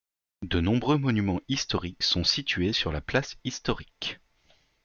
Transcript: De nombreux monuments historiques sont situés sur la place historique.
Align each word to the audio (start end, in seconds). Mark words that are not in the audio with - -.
De 0.41 0.59
nombreux 0.61 0.97
monuments 0.97 1.41
historiques 1.47 2.01
sont 2.01 2.23
situés 2.23 2.73
sur 2.73 2.91
la 2.91 3.01
place 3.01 3.37
historique. 3.43 4.19